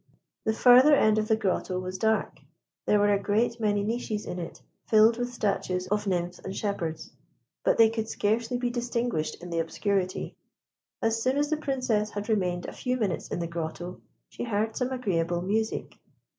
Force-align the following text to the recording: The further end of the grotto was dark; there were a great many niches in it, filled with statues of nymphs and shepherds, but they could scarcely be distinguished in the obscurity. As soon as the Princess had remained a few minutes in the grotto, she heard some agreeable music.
The 0.45 0.53
further 0.53 0.95
end 0.95 1.19
of 1.19 1.27
the 1.27 1.35
grotto 1.35 1.77
was 1.77 1.99
dark; 1.99 2.39
there 2.87 2.97
were 2.97 3.13
a 3.13 3.21
great 3.21 3.59
many 3.59 3.83
niches 3.83 4.25
in 4.25 4.39
it, 4.39 4.59
filled 4.87 5.17
with 5.19 5.31
statues 5.31 5.85
of 5.89 6.07
nymphs 6.07 6.39
and 6.39 6.55
shepherds, 6.55 7.11
but 7.63 7.77
they 7.77 7.87
could 7.91 8.09
scarcely 8.09 8.57
be 8.57 8.71
distinguished 8.71 9.43
in 9.43 9.51
the 9.51 9.59
obscurity. 9.59 10.35
As 11.03 11.21
soon 11.21 11.37
as 11.37 11.51
the 11.51 11.57
Princess 11.57 12.09
had 12.09 12.29
remained 12.29 12.65
a 12.65 12.73
few 12.73 12.97
minutes 12.97 13.27
in 13.27 13.37
the 13.37 13.45
grotto, 13.47 14.01
she 14.27 14.45
heard 14.45 14.75
some 14.75 14.91
agreeable 14.91 15.43
music. 15.43 15.99